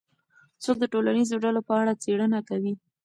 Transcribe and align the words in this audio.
څوک 0.63 0.77
د 0.79 0.85
ټولنیزو 0.93 1.35
ډلو 1.43 1.61
په 1.67 1.73
اړه 1.81 1.93
څېړنه 2.03 2.39
کوي؟ 2.49 2.73